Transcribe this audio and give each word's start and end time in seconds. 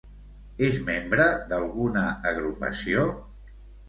És 0.67 0.77
membre 0.85 1.27
d'alguna 1.51 2.05
agrupació? 2.31 3.05